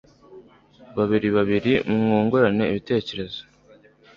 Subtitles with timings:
[0.97, 3.39] babiri babiri mwungurana ibitekerezo.